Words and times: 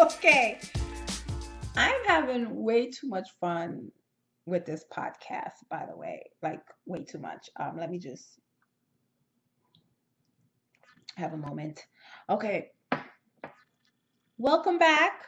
okay. 0.00 0.58
I'm 1.76 2.04
having 2.06 2.62
way 2.62 2.90
too 2.90 3.08
much 3.08 3.28
fun 3.40 3.90
with 4.46 4.64
this 4.64 4.84
podcast, 4.90 5.60
by 5.70 5.84
the 5.88 5.96
way. 5.96 6.22
Like, 6.42 6.62
way 6.86 7.04
too 7.04 7.18
much. 7.18 7.50
Um, 7.58 7.76
let 7.78 7.90
me 7.90 7.98
just 7.98 8.40
have 11.16 11.34
a 11.34 11.36
moment. 11.36 11.84
Okay. 12.28 12.68
Welcome 14.38 14.78
back 14.78 15.26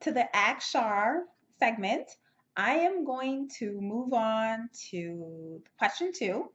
to 0.00 0.10
the 0.10 0.26
Akshar 0.34 1.20
segment. 1.60 2.10
I 2.56 2.74
am 2.74 3.04
going 3.04 3.48
to 3.60 3.78
move 3.80 4.12
on 4.12 4.68
to 4.90 5.62
question 5.78 6.10
two. 6.12 6.50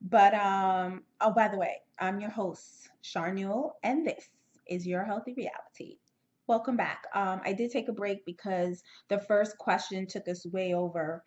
But 0.00 0.34
um, 0.34 1.02
oh, 1.20 1.32
by 1.32 1.48
the 1.48 1.58
way, 1.58 1.76
I'm 1.98 2.20
your 2.20 2.30
host, 2.30 2.88
Sharnul, 3.04 3.72
and 3.82 4.06
this 4.06 4.28
is 4.66 4.86
Your 4.86 5.04
Healthy 5.04 5.34
Reality. 5.36 5.98
Welcome 6.48 6.76
back. 6.76 7.04
Um, 7.12 7.40
I 7.44 7.52
did 7.52 7.72
take 7.72 7.88
a 7.88 7.92
break 7.92 8.24
because 8.24 8.82
the 9.08 9.18
first 9.18 9.58
question 9.58 10.06
took 10.06 10.28
us 10.28 10.46
way 10.46 10.74
over 10.74 11.24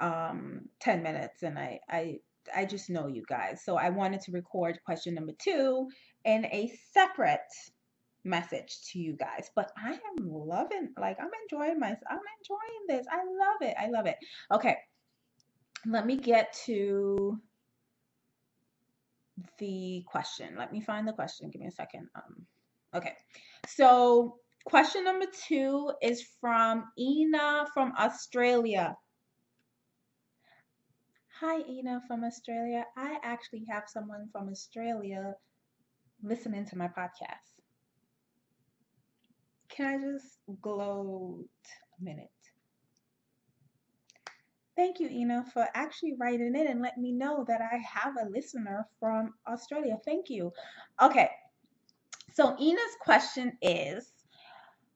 um, 0.00 0.60
10 0.80 1.02
minutes, 1.02 1.42
and 1.42 1.58
I, 1.58 1.80
I, 1.88 2.18
I 2.56 2.66
just 2.66 2.88
know 2.88 3.08
you 3.08 3.24
guys. 3.28 3.62
So 3.64 3.76
I 3.76 3.90
wanted 3.90 4.20
to 4.22 4.32
record 4.32 4.78
question 4.84 5.14
number 5.14 5.32
two 5.42 5.88
in 6.24 6.44
a 6.46 6.72
separate 6.92 7.40
message 8.22 8.78
to 8.92 9.00
you 9.00 9.14
guys. 9.14 9.50
But 9.56 9.72
I 9.76 9.90
am 9.90 10.28
loving, 10.28 10.90
like, 10.96 11.16
I'm 11.20 11.30
enjoying 11.42 11.80
my, 11.80 11.88
I'm 11.88 12.20
enjoying 12.38 12.86
this. 12.86 13.06
I 13.10 13.16
love 13.16 13.62
it. 13.62 13.74
I 13.76 13.88
love 13.88 14.06
it. 14.06 14.16
Okay, 14.52 14.76
let 15.84 16.06
me 16.06 16.16
get 16.16 16.56
to 16.66 17.40
the 19.58 20.04
question. 20.06 20.54
Let 20.56 20.72
me 20.72 20.80
find 20.80 21.08
the 21.08 21.12
question. 21.12 21.50
Give 21.50 21.60
me 21.60 21.68
a 21.68 21.72
second. 21.72 22.08
Um, 22.14 22.46
okay, 22.94 23.14
so 23.66 24.36
Question 24.64 25.04
number 25.04 25.26
two 25.48 25.92
is 26.02 26.22
from 26.40 26.84
Ina 26.98 27.66
from 27.72 27.92
Australia. 27.98 28.96
Hi, 31.40 31.60
Ina 31.68 32.02
from 32.06 32.22
Australia. 32.24 32.84
I 32.96 33.18
actually 33.22 33.64
have 33.70 33.84
someone 33.88 34.28
from 34.30 34.48
Australia 34.50 35.34
listening 36.22 36.66
to 36.66 36.76
my 36.76 36.88
podcast. 36.88 37.48
Can 39.70 39.86
I 39.86 40.12
just 40.12 40.38
gloat 40.60 41.46
a 41.98 42.04
minute? 42.04 42.28
Thank 44.76 45.00
you, 45.00 45.08
Ina, 45.08 45.46
for 45.52 45.66
actually 45.74 46.16
writing 46.20 46.54
in 46.54 46.66
and 46.66 46.82
letting 46.82 47.02
me 47.02 47.12
know 47.12 47.44
that 47.48 47.60
I 47.60 47.78
have 47.78 48.14
a 48.20 48.28
listener 48.28 48.86
from 48.98 49.34
Australia. 49.48 49.96
Thank 50.04 50.28
you. 50.28 50.52
Okay, 51.02 51.30
so 52.34 52.56
Ina's 52.58 52.96
question 53.00 53.56
is 53.62 54.12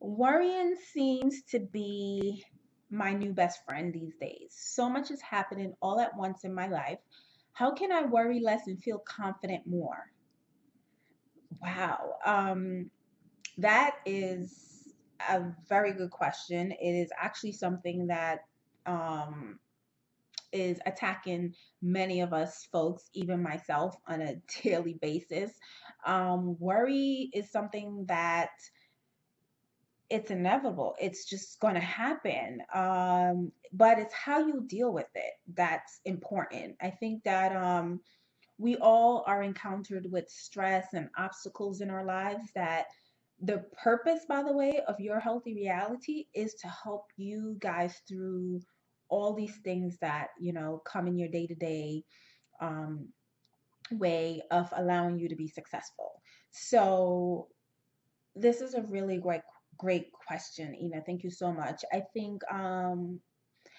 Worrying 0.05 0.77
seems 0.93 1.45
to 1.45 1.61
be 1.61 2.45
my 2.91 3.15
new 3.15 3.33
best 3.33 3.65
friend 3.65 3.91
these 3.91 4.15
days. 4.21 4.51
So 4.51 4.91
much 4.91 5.11
is 5.11 5.23
happening 5.23 5.73
all 5.81 5.99
at 5.99 6.15
once 6.15 6.45
in 6.45 6.55
my 6.55 6.67
life. 6.69 6.99
How 7.55 7.73
can 7.73 7.91
I 7.91 8.03
worry 8.05 8.39
less 8.41 8.67
and 8.67 8.83
feel 8.83 8.99
confident 8.99 9.67
more? 9.67 10.13
Wow. 11.63 12.17
Um, 12.27 12.91
that 13.57 13.97
is 14.05 14.93
a 15.27 15.45
very 15.71 15.95
good 15.95 16.11
question. 16.11 16.73
It 16.73 16.93
is 17.03 17.09
actually 17.19 17.53
something 17.53 18.09
that 18.09 18.41
um, 18.85 19.59
is 20.53 20.81
attacking 20.85 21.55
many 21.81 22.21
of 22.21 22.35
us 22.35 22.69
folks, 22.71 23.09
even 23.15 23.43
myself, 23.43 23.97
on 24.07 24.21
a 24.21 24.37
daily 24.63 24.99
basis. 25.01 25.51
Um, 26.05 26.59
worry 26.61 27.31
is 27.33 27.51
something 27.51 28.05
that 28.09 28.51
it's 30.11 30.31
inevitable. 30.31 30.95
It's 31.01 31.25
just 31.25 31.61
going 31.61 31.75
to 31.75 31.81
happen. 31.81 32.61
Um, 32.75 33.53
but 33.73 33.99
it's 33.99 34.15
how 34.15 34.47
you 34.47 34.65
deal 34.67 34.93
with 34.93 35.09
it 35.15 35.33
that's 35.55 36.01
important. 36.05 36.77
I 36.83 36.91
think 36.91 37.25
that 37.25 37.57
um, 37.57 38.01
we 38.59 38.77
all 38.77 39.25
are 39.27 39.43
encountered 39.43 40.07
with 40.11 40.29
stress 40.29 40.89
and 40.95 41.09
obstacles 41.19 41.81
in 41.81 41.91
our 41.91 42.05
lives 42.05 42.49
that 42.55 42.87
the 43.43 43.65
purpose, 43.83 44.21
by 44.29 44.43
the 44.43 44.53
way, 44.53 44.81
of 44.89 45.01
your 45.01 45.21
healthy 45.21 45.55
reality 45.55 46.27
is 46.35 46.55
to 46.55 46.69
help 46.69 47.07
you 47.17 47.57
guys 47.61 48.01
through 48.09 48.61
all 49.09 49.35
these 49.35 49.57
things 49.65 49.99
that, 50.01 50.29
you 50.41 50.53
know, 50.53 50.83
come 50.87 51.07
in 51.09 51.19
your 51.19 51.29
day 51.29 51.47
to 51.47 51.55
day 51.55 52.05
way 53.93 54.43
of 54.51 54.69
allowing 54.77 55.19
you 55.19 55.29
to 55.29 55.37
be 55.37 55.49
successful. 55.49 56.23
So, 56.51 57.49
this 58.37 58.61
is 58.61 58.75
a 58.75 58.83
really 58.83 59.19
great 59.19 59.43
great 59.79 60.13
question, 60.13 60.75
Ina. 60.75 61.03
Thank 61.07 61.25
you 61.25 61.31
so 61.31 61.53
much. 61.53 61.85
I 61.93 62.03
think 62.13 62.43
um, 62.53 63.21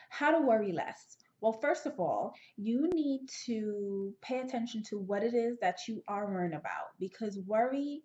how 0.10 0.32
to 0.32 0.46
worry 0.46 0.72
less. 0.72 1.18
Well, 1.42 1.54
first 1.54 1.86
of 1.86 2.00
all, 2.00 2.34
you 2.58 2.90
need 2.94 3.28
to 3.46 4.14
pay 4.22 4.40
attention 4.40 4.84
to 4.90 5.00
what 5.00 5.24
it 5.24 5.34
is 5.34 5.58
that 5.62 5.80
you 5.88 6.02
are 6.08 6.26
worrying 6.32 6.54
about 6.54 6.98
because 7.00 7.40
worry 7.46 8.02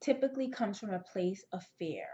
typically 0.00 0.48
comes 0.48 0.78
from 0.78 0.90
a 0.90 0.98
place 1.12 1.44
of 1.52 1.64
fear, 1.78 2.06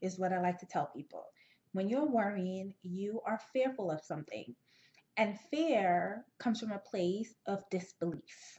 is 0.00 0.18
what 0.18 0.32
I 0.32 0.40
like 0.40 0.58
to 0.60 0.66
tell 0.66 0.86
people. 0.94 1.24
When 1.72 1.88
you're 1.88 2.08
worrying, 2.10 2.72
you 2.82 3.20
are 3.26 3.40
fearful 3.52 3.90
of 3.90 4.00
something. 4.04 4.54
And 5.16 5.38
fear 5.50 6.24
comes 6.38 6.60
from 6.60 6.72
a 6.72 6.78
place 6.78 7.34
of 7.46 7.62
disbelief. 7.70 8.58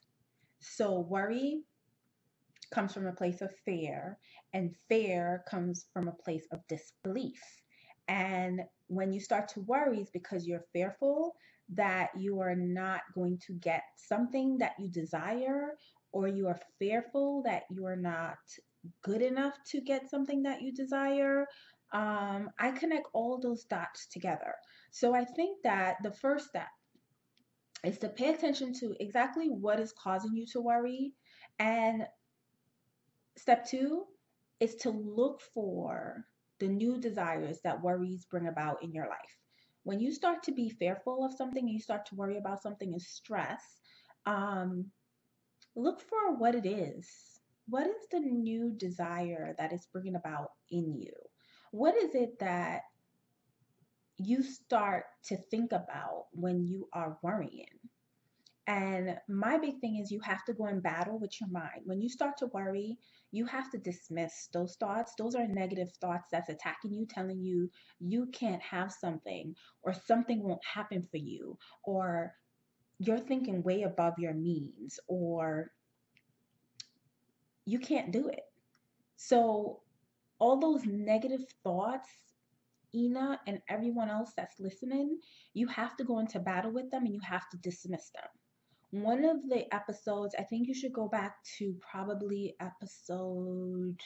So, 0.60 1.00
worry 1.00 1.64
comes 2.72 2.94
from 2.94 3.08
a 3.08 3.14
place 3.14 3.42
of 3.42 3.52
fear, 3.66 4.18
and 4.54 4.76
fear 4.90 5.44
comes 5.50 5.86
from 5.94 6.08
a 6.08 6.24
place 6.24 6.46
of 6.52 6.66
disbelief. 6.68 7.42
And 8.08 8.62
when 8.88 9.12
you 9.12 9.20
start 9.20 9.50
to 9.50 9.62
worry, 9.62 10.00
it's 10.00 10.12
because 10.12 10.48
you're 10.48 10.66
fearful 10.74 11.36
that 11.74 12.10
you 12.18 12.40
are 12.40 12.56
not 12.56 13.02
going 13.14 13.38
to 13.48 13.54
get 13.54 13.84
something 13.96 14.58
that 14.60 14.74
you 14.80 14.90
desire, 14.90 15.72
or 16.12 16.28
you 16.28 16.48
are 16.48 16.60
fearful 16.80 17.44
that 17.44 17.64
you 17.70 17.86
are 17.86 17.98
not 17.98 18.38
good 19.04 19.22
enough 19.22 19.54
to 19.72 19.82
get 19.82 20.10
something 20.10 20.44
that 20.44 20.62
you 20.62 20.72
desire. 20.72 21.46
Um, 21.92 22.50
I 22.60 22.72
connect 22.72 23.08
all 23.14 23.40
those 23.40 23.66
dots 23.66 24.08
together. 24.08 24.54
So 24.92 25.14
I 25.14 25.26
think 25.26 25.62
that 25.64 25.98
the 26.04 26.12
first 26.12 26.48
step 26.48 26.68
is 27.84 27.98
to 28.00 28.10
pay 28.10 28.34
attention 28.34 28.74
to 28.80 28.96
exactly 29.00 29.50
what 29.50 29.80
is 29.80 29.94
causing 29.94 30.36
you 30.36 30.46
to 30.54 30.62
worry 30.62 31.14
and 31.60 32.04
Step 33.38 33.68
two 33.68 34.04
is 34.60 34.76
to 34.76 34.90
look 34.90 35.42
for 35.54 36.26
the 36.60 36.68
new 36.68 37.00
desires 37.00 37.60
that 37.64 37.82
worries 37.82 38.26
bring 38.26 38.48
about 38.48 38.82
in 38.84 38.92
your 38.92 39.08
life. 39.08 39.38
When 39.84 40.00
you 40.00 40.12
start 40.12 40.44
to 40.44 40.52
be 40.52 40.70
fearful 40.70 41.24
of 41.24 41.34
something, 41.34 41.68
you 41.68 41.80
start 41.80 42.08
to 42.08 42.16
worry 42.16 42.38
about 42.38 42.64
something 42.64 42.92
and 42.92 43.02
stress, 43.02 43.62
um, 44.26 44.92
look 45.76 46.02
for 46.02 46.36
what 46.36 46.56
it 46.56 46.66
is. 46.66 47.08
What 47.70 47.86
is 47.86 48.08
the 48.12 48.20
new 48.20 48.74
desire 48.76 49.54
that 49.58 49.72
is 49.72 49.88
bringing 49.94 50.16
about 50.16 50.52
in 50.72 50.96
you? 50.96 51.14
What 51.72 51.96
is 51.96 52.16
it 52.16 52.40
that 52.40 52.82
you 54.18 54.42
start 54.42 55.06
to 55.26 55.38
think 55.38 55.72
about 55.72 56.26
when 56.32 56.66
you 56.66 56.90
are 56.92 57.20
worrying? 57.22 57.77
And 58.68 59.18
my 59.30 59.58
big 59.58 59.80
thing 59.80 59.96
is 59.96 60.12
you 60.12 60.20
have 60.20 60.44
to 60.44 60.54
go 60.54 60.68
in 60.68 60.82
battle 60.82 61.18
with 61.18 61.40
your 61.40 61.50
mind. 61.50 61.84
When 61.86 62.02
you 62.02 62.10
start 62.10 62.36
to 62.40 62.48
worry, 62.48 62.98
you 63.32 63.46
have 63.46 63.72
to 63.72 63.78
dismiss 63.78 64.50
those 64.52 64.76
thoughts. 64.76 65.14
Those 65.18 65.36
are 65.36 65.48
negative 65.48 65.90
thoughts 66.02 66.28
that's 66.34 66.50
attacking 66.50 66.94
you, 66.94 67.06
telling 67.06 67.42
you 67.42 67.72
you 68.02 68.28
can't 68.34 68.62
have 68.62 68.92
something 68.92 69.56
or 69.84 69.94
something 69.94 70.44
won't 70.44 70.66
happen 70.66 71.08
for 71.10 71.16
you 71.16 71.58
or 71.86 72.34
you're 73.00 73.20
thinking 73.20 73.64
way 73.64 73.84
above 73.84 74.16
your 74.20 74.34
means 74.34 75.00
or 75.08 75.72
you 77.66 77.80
can't 77.80 78.12
do 78.12 78.28
it. 78.28 78.44
So, 79.16 79.82
all 80.40 80.60
those 80.60 80.86
negative 80.86 81.46
thoughts, 81.64 82.10
Ina 82.94 83.40
and 83.48 83.62
everyone 83.70 84.10
else 84.10 84.34
that's 84.36 84.60
listening, 84.60 85.20
you 85.54 85.68
have 85.68 85.96
to 85.98 86.04
go 86.04 86.20
into 86.20 86.40
battle 86.40 86.72
with 86.72 86.92
them 86.92 87.06
and 87.06 87.14
you 87.14 87.22
have 87.22 87.50
to 87.50 87.58
dismiss 87.58 88.10
them 88.10 88.30
one 88.92 89.26
of 89.26 89.48
the 89.50 89.74
episodes, 89.74 90.36
I 90.38 90.44
think 90.44 90.68
you 90.68 90.74
should 90.74 90.94
go 90.94 91.08
back 91.08 91.44
to 91.58 91.76
probably 91.82 92.56
episode 92.60 94.00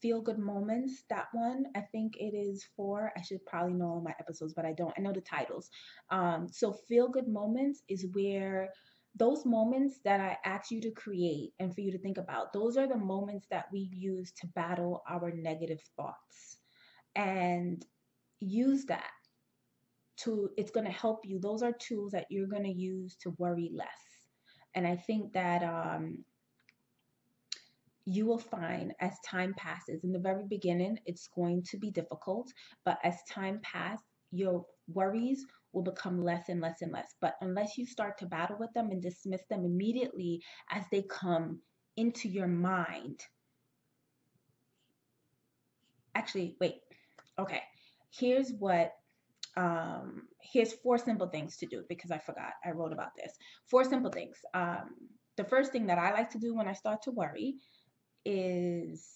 Feel 0.00 0.20
Good 0.20 0.38
Moments. 0.38 1.04
That 1.08 1.28
one, 1.32 1.64
I 1.74 1.80
think 1.80 2.16
it 2.18 2.34
is 2.34 2.66
four. 2.76 3.12
I 3.16 3.22
should 3.22 3.44
probably 3.46 3.74
know 3.74 3.86
all 3.86 4.02
my 4.02 4.14
episodes, 4.20 4.52
but 4.54 4.66
I 4.66 4.72
don't. 4.72 4.92
I 4.98 5.00
know 5.00 5.12
the 5.12 5.22
titles. 5.22 5.70
Um, 6.10 6.48
so, 6.50 6.72
Feel 6.72 7.08
Good 7.08 7.28
Moments 7.28 7.82
is 7.88 8.06
where 8.12 8.70
those 9.16 9.46
moments 9.46 10.00
that 10.04 10.20
I 10.20 10.36
ask 10.44 10.70
you 10.70 10.80
to 10.82 10.90
create 10.90 11.52
and 11.58 11.74
for 11.74 11.80
you 11.80 11.92
to 11.92 11.98
think 11.98 12.18
about, 12.18 12.52
those 12.52 12.76
are 12.76 12.88
the 12.88 12.96
moments 12.96 13.46
that 13.50 13.66
we 13.72 13.88
use 13.92 14.32
to 14.32 14.46
battle 14.48 15.02
our 15.08 15.30
negative 15.30 15.80
thoughts. 15.96 16.58
And 17.16 17.84
use 18.40 18.84
that 18.86 19.10
to 20.24 20.50
it's 20.56 20.70
going 20.70 20.86
to 20.86 20.92
help 20.92 21.20
you 21.24 21.38
those 21.38 21.62
are 21.62 21.72
tools 21.72 22.12
that 22.12 22.26
you're 22.30 22.46
going 22.46 22.64
to 22.64 22.72
use 22.72 23.16
to 23.16 23.34
worry 23.38 23.70
less 23.72 23.88
and 24.74 24.86
i 24.86 24.96
think 24.96 25.32
that 25.32 25.62
um 25.62 26.24
you 28.06 28.26
will 28.26 28.38
find 28.38 28.92
as 29.00 29.18
time 29.24 29.54
passes, 29.56 30.04
in 30.04 30.12
the 30.12 30.18
very 30.18 30.44
beginning, 30.48 30.98
it's 31.06 31.28
going 31.34 31.62
to 31.62 31.78
be 31.78 31.90
difficult, 31.90 32.52
but 32.84 32.98
as 33.02 33.16
time 33.30 33.60
passes, 33.62 34.04
your 34.30 34.64
worries 34.88 35.44
will 35.72 35.82
become 35.82 36.22
less 36.22 36.48
and 36.48 36.60
less 36.60 36.82
and 36.82 36.92
less. 36.92 37.14
But 37.20 37.34
unless 37.40 37.78
you 37.78 37.86
start 37.86 38.18
to 38.18 38.26
battle 38.26 38.56
with 38.58 38.72
them 38.74 38.90
and 38.90 39.00
dismiss 39.00 39.42
them 39.48 39.64
immediately 39.64 40.42
as 40.70 40.84
they 40.92 41.02
come 41.02 41.60
into 41.96 42.28
your 42.28 42.46
mind, 42.46 43.20
actually, 46.14 46.56
wait, 46.60 46.80
okay, 47.38 47.62
here's 48.10 48.52
what. 48.58 48.92
Um, 49.56 50.28
here's 50.40 50.72
four 50.72 50.98
simple 50.98 51.28
things 51.28 51.56
to 51.58 51.66
do 51.66 51.84
because 51.88 52.10
I 52.10 52.18
forgot 52.18 52.54
I 52.64 52.70
wrote 52.70 52.92
about 52.92 53.10
this. 53.16 53.32
Four 53.70 53.84
simple 53.84 54.10
things. 54.10 54.36
Um, 54.52 54.90
the 55.36 55.44
first 55.44 55.72
thing 55.72 55.86
that 55.86 55.98
I 55.98 56.12
like 56.12 56.30
to 56.30 56.38
do 56.38 56.54
when 56.54 56.68
I 56.68 56.72
start 56.72 57.02
to 57.02 57.10
worry 57.10 57.56
is 58.24 59.06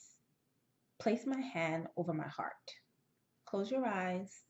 place 1.00 1.24
my 1.26 1.40
hand 1.40 1.86
over 1.96 2.12
my 2.12 2.26
heart. 2.28 2.52
Close 3.46 3.70
your 3.70 3.86
eyes 3.86 4.42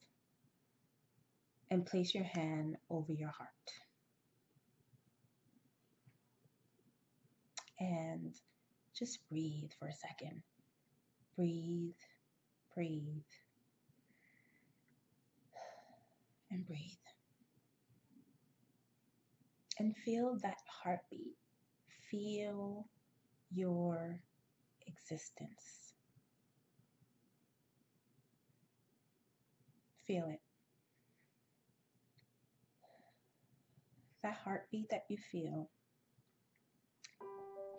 and 1.70 1.86
place 1.86 2.14
your 2.14 2.24
hand 2.24 2.76
over 2.90 3.12
your 3.12 3.30
heart. 3.30 3.48
And 7.80 8.34
just 8.98 9.20
breathe 9.28 9.70
for 9.78 9.88
a 9.88 9.94
second. 9.94 10.42
Breathe, 11.36 11.94
breathe, 12.74 13.22
and 16.50 16.66
breathe. 16.66 16.80
And 19.78 19.96
feel 20.04 20.38
that 20.42 20.56
heartbeat. 20.82 21.36
Feel 22.10 22.86
your 23.52 24.20
existence. 24.86 25.92
Feel 30.06 30.26
it. 30.28 30.40
That 34.22 34.38
heartbeat 34.44 34.90
that 34.90 35.04
you 35.08 35.18
feel, 35.30 35.70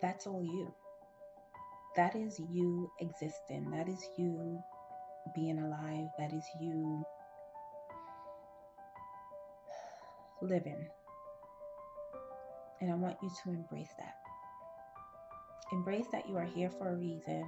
that's 0.00 0.26
all 0.26 0.42
you. 0.42 0.72
That 1.96 2.14
is 2.16 2.40
you 2.50 2.90
existing. 3.00 3.70
That 3.70 3.88
is 3.88 4.02
you 4.16 4.60
being 5.34 5.58
alive. 5.58 6.08
That 6.18 6.32
is 6.32 6.44
you 6.60 7.04
living. 10.42 10.86
And 12.80 12.90
I 12.90 12.94
want 12.94 13.16
you 13.22 13.30
to 13.44 13.50
embrace 13.50 13.92
that. 13.98 14.14
Embrace 15.72 16.06
that 16.12 16.28
you 16.28 16.36
are 16.36 16.44
here 16.44 16.70
for 16.70 16.88
a 16.88 16.96
reason. 16.96 17.44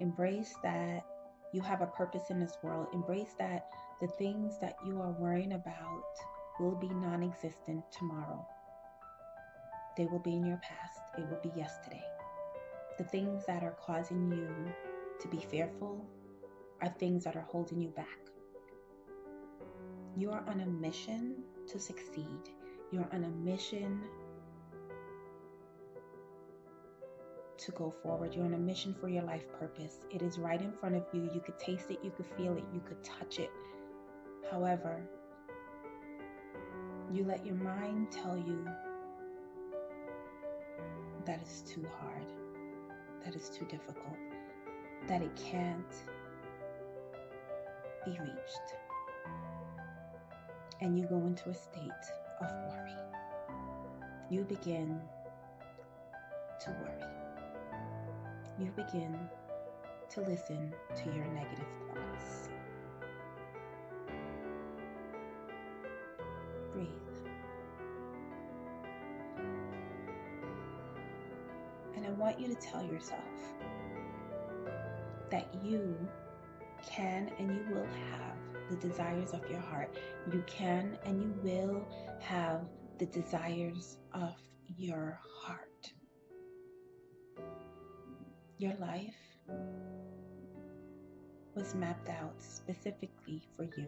Embrace 0.00 0.54
that 0.62 1.04
you 1.52 1.60
have 1.60 1.82
a 1.82 1.86
purpose 1.86 2.30
in 2.30 2.40
this 2.40 2.56
world. 2.62 2.88
Embrace 2.92 3.34
that 3.38 3.68
the 4.00 4.06
things 4.06 4.58
that 4.60 4.76
you 4.86 5.00
are 5.00 5.12
worrying 5.12 5.52
about 5.52 6.04
will 6.60 6.74
be 6.74 6.88
non 6.88 7.22
existent 7.22 7.84
tomorrow. 7.90 8.46
They 9.96 10.06
will 10.06 10.18
be 10.18 10.36
in 10.36 10.44
your 10.44 10.60
past, 10.62 11.00
it 11.18 11.28
will 11.28 11.40
be 11.42 11.58
yesterday. 11.58 12.04
The 12.98 13.04
things 13.04 13.44
that 13.46 13.62
are 13.62 13.76
causing 13.80 14.30
you 14.30 14.72
to 15.20 15.28
be 15.28 15.38
fearful 15.38 16.04
are 16.82 16.88
things 16.88 17.24
that 17.24 17.36
are 17.36 17.46
holding 17.48 17.80
you 17.80 17.88
back. 17.88 18.18
You 20.16 20.30
are 20.30 20.44
on 20.48 20.60
a 20.60 20.66
mission 20.66 21.36
to 21.68 21.78
succeed. 21.78 22.50
You're 22.92 23.08
on 23.12 23.24
a 23.24 23.28
mission 23.28 24.02
to 27.58 27.72
go 27.72 27.90
forward. 27.90 28.34
You're 28.34 28.44
on 28.44 28.54
a 28.54 28.58
mission 28.58 28.94
for 29.00 29.08
your 29.08 29.24
life 29.24 29.44
purpose. 29.58 29.98
It 30.10 30.22
is 30.22 30.38
right 30.38 30.60
in 30.60 30.72
front 30.72 30.94
of 30.94 31.04
you. 31.12 31.28
You 31.34 31.40
could 31.40 31.58
taste 31.58 31.90
it, 31.90 31.98
you 32.02 32.12
could 32.16 32.26
feel 32.36 32.56
it, 32.56 32.64
you 32.72 32.80
could 32.86 33.02
touch 33.02 33.38
it. 33.38 33.50
However, 34.50 35.02
you 37.12 37.24
let 37.24 37.44
your 37.44 37.56
mind 37.56 38.10
tell 38.10 38.36
you 38.36 38.66
that 41.24 41.40
it's 41.40 41.62
too 41.62 41.84
hard, 42.00 42.26
that 43.24 43.34
it's 43.34 43.48
too 43.48 43.64
difficult, 43.64 44.16
that 45.08 45.22
it 45.22 45.34
can't 45.34 45.94
be 48.04 48.12
reached. 48.12 48.85
And 50.80 50.98
you 50.98 51.06
go 51.06 51.18
into 51.26 51.48
a 51.48 51.54
state 51.54 51.90
of 52.40 52.50
worry. 52.68 52.92
You 54.30 54.42
begin 54.42 55.00
to 56.60 56.70
worry 56.82 57.16
you 58.58 58.72
begin 58.74 59.18
to 60.08 60.20
listen 60.22 60.72
to 60.96 61.04
your 61.14 61.26
negative 61.26 61.66
thoughts. 61.88 62.48
Breathe. 66.72 66.88
And 71.94 72.06
I 72.06 72.10
want 72.12 72.40
you 72.40 72.48
to 72.48 72.54
tell 72.54 72.82
yourself 72.82 73.20
that 75.30 75.46
you 75.62 75.96
can 76.86 77.30
and 77.38 77.50
you 77.50 77.74
will 77.74 77.86
have 77.86 78.70
the 78.70 78.76
desires 78.76 79.32
of 79.32 79.48
your 79.50 79.60
heart. 79.60 79.96
You 80.32 80.42
can 80.46 80.98
and 81.04 81.22
you 81.22 81.34
will 81.42 81.86
have 82.20 82.62
the 82.98 83.06
desires 83.06 83.98
of 84.12 84.34
your 84.78 85.18
heart. 85.42 85.92
Your 88.58 88.74
life 88.80 89.14
was 91.54 91.74
mapped 91.74 92.08
out 92.08 92.34
specifically 92.38 93.42
for 93.56 93.64
you. 93.64 93.86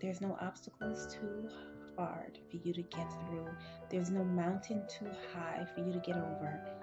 There's 0.00 0.20
no 0.20 0.36
obstacles 0.40 1.14
too 1.14 1.48
hard 1.96 2.38
for 2.50 2.56
you 2.56 2.72
to 2.72 2.82
get 2.82 3.08
through. 3.12 3.48
There's 3.90 4.10
no 4.10 4.24
mountain 4.24 4.82
too 4.88 5.10
high 5.32 5.66
for 5.74 5.84
you 5.86 5.92
to 5.92 6.00
get 6.00 6.16
over. 6.16 6.81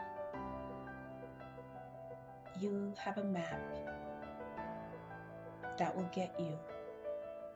You 2.60 2.94
have 2.98 3.18
a 3.18 3.24
map 3.24 3.62
that 5.78 5.96
will 5.96 6.10
get 6.14 6.36
you 6.40 6.58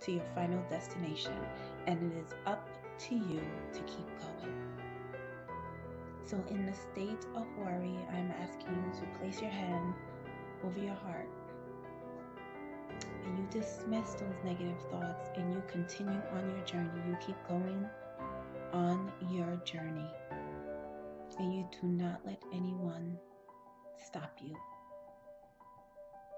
to 0.01 0.12
your 0.13 0.24
final 0.33 0.63
destination, 0.69 1.36
and 1.88 2.12
it 2.12 2.17
is 2.17 2.33
up 2.45 2.69
to 3.00 3.15
you 3.15 3.41
to 3.74 3.79
keep 3.81 4.07
going. 4.19 4.55
So, 6.25 6.41
in 6.50 6.65
the 6.65 6.74
state 6.74 7.25
of 7.36 7.45
worry, 7.57 7.98
I'm 8.13 8.31
asking 8.31 8.69
you 8.69 9.01
to 9.01 9.19
place 9.19 9.41
your 9.41 9.51
hand 9.51 9.93
over 10.63 10.79
your 10.79 10.95
heart 10.95 11.27
and 13.25 13.38
you 13.38 13.45
dismiss 13.62 14.13
those 14.13 14.36
negative 14.43 14.79
thoughts 14.89 15.29
and 15.36 15.53
you 15.53 15.62
continue 15.67 16.22
on 16.33 16.50
your 16.50 16.65
journey. 16.65 16.89
You 17.07 17.17
keep 17.25 17.36
going 17.48 17.86
on 18.72 19.12
your 19.29 19.55
journey 19.65 20.10
and 21.39 21.53
you 21.53 21.67
do 21.81 21.88
not 21.88 22.22
let 22.25 22.41
anyone 22.53 23.17
stop 23.98 24.38
you. 24.41 24.55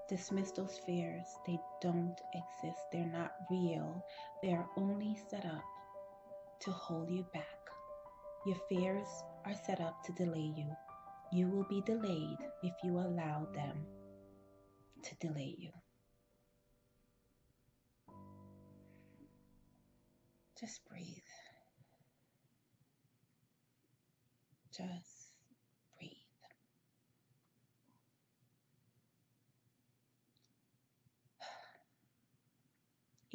Dismiss 0.08 0.52
those 0.52 0.78
fears. 0.86 1.26
They 1.46 1.58
don't 1.80 2.20
exist. 2.32 2.80
They're 2.92 3.06
not 3.06 3.32
real. 3.50 4.04
They 4.42 4.52
are 4.52 4.68
only 4.76 5.16
set 5.28 5.44
up 5.44 5.64
to 6.60 6.70
hold 6.70 7.10
you 7.10 7.24
back. 7.34 7.44
Your 8.46 8.56
fears 8.68 9.08
are 9.44 9.54
set 9.66 9.80
up 9.80 10.04
to 10.04 10.12
delay 10.12 10.52
you. 10.56 10.70
You 11.32 11.48
will 11.48 11.66
be 11.68 11.82
delayed 11.84 12.38
if 12.62 12.72
you 12.84 12.98
allow 12.98 13.48
them 13.52 13.84
to 15.02 15.14
delay 15.16 15.56
you. 15.58 15.70
Just 20.58 20.88
breathe. 20.88 21.06
Just 24.70 25.32
breathe. 25.98 26.12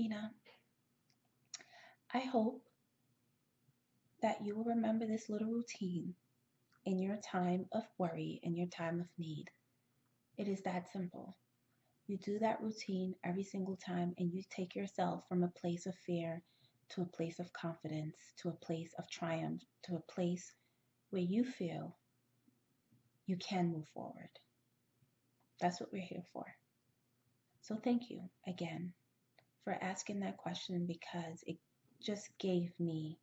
Ina, 0.01 0.31
I 2.12 2.22
hope 2.22 2.63
that 4.24 4.43
you 4.43 4.55
will 4.55 4.63
remember 4.63 5.05
this 5.05 5.29
little 5.29 5.51
routine 5.51 6.15
in 6.86 6.98
your 6.98 7.17
time 7.17 7.67
of 7.72 7.84
worry, 8.00 8.39
in 8.41 8.55
your 8.55 8.65
time 8.65 9.00
of 9.00 9.05
need. 9.20 9.51
It 10.39 10.48
is 10.48 10.63
that 10.63 10.91
simple. 10.91 11.38
You 12.08 12.17
do 12.17 12.39
that 12.39 12.63
routine 12.63 13.13
every 13.24 13.43
single 13.43 13.75
time, 13.75 14.15
and 14.17 14.34
you 14.34 14.41
take 14.50 14.75
yourself 14.75 15.27
from 15.29 15.43
a 15.43 15.60
place 15.60 15.86
of 15.86 15.93
fear 16.03 16.41
to 16.89 17.03
a 17.03 17.17
place 17.17 17.38
of 17.38 17.53
confidence, 17.53 18.15
to 18.38 18.50
a 18.50 18.65
place 18.65 18.96
of 18.98 19.08
triumph, 19.08 19.62
to 19.84 19.98
a 19.98 20.12
place 20.12 20.51
where 21.12 21.22
you 21.22 21.43
feel 21.43 21.96
you 23.27 23.38
can 23.38 23.72
move 23.72 23.88
forward. 23.93 24.29
That's 25.60 25.79
what 25.79 25.93
we're 25.93 26.01
here 26.01 26.25
for. 26.34 26.46
So, 27.62 27.75
thank 27.75 28.10
you 28.10 28.31
again 28.48 28.93
for 29.63 29.77
asking 29.81 30.19
that 30.21 30.37
question 30.37 30.85
because 30.85 31.43
it 31.45 31.57
just 32.01 32.29
gave 32.39 32.71
me 32.79 33.17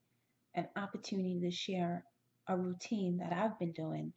an 0.55 0.69
opportunity 0.77 1.41
to 1.41 1.51
share 1.51 2.05
a 2.47 2.57
routine 2.57 3.19
that 3.19 3.33
I've 3.33 3.59
been 3.59 3.73
doing 3.73 4.13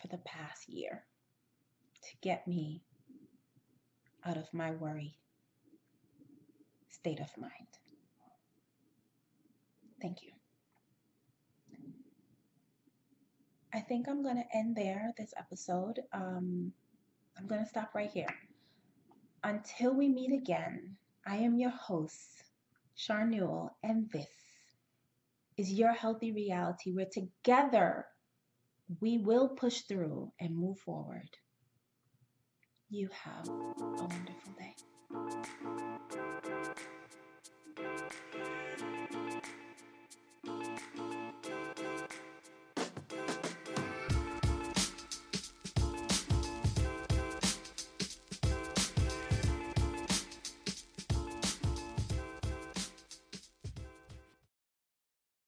for 0.00 0.08
the 0.08 0.18
past 0.18 0.68
year 0.68 1.04
to 2.02 2.10
get 2.22 2.46
me 2.46 2.82
out 4.24 4.36
of 4.36 4.52
my 4.52 4.72
worry 4.72 5.16
state 6.88 7.20
of 7.20 7.30
mind. 7.38 7.52
Thank 10.02 10.22
you. 10.22 10.32
I 13.72 13.80
think 13.80 14.08
I'm 14.08 14.22
going 14.22 14.36
to 14.36 14.56
end 14.56 14.76
there 14.76 15.12
this 15.16 15.32
episode. 15.38 16.00
Um, 16.12 16.72
I'm 17.38 17.46
going 17.46 17.62
to 17.62 17.68
stop 17.68 17.94
right 17.94 18.10
here. 18.10 18.26
Until 19.42 19.94
we 19.94 20.08
meet 20.08 20.32
again, 20.32 20.96
I 21.26 21.36
am 21.36 21.58
your 21.58 21.70
host, 21.70 22.44
Char 22.94 23.26
Newell, 23.26 23.74
and 23.82 24.10
this 24.10 24.28
is 25.56 25.72
your 25.72 25.92
healthy 25.92 26.30
reality 26.32 26.92
where 26.92 27.06
together 27.10 28.06
we 29.00 29.18
will 29.18 29.48
push 29.48 29.80
through 29.82 30.32
and 30.40 30.56
move 30.56 30.78
forward. 30.78 31.28
You 32.90 33.08
have 33.24 33.48
a 33.48 33.52
wonderful 33.52 34.52
day. 34.58 34.76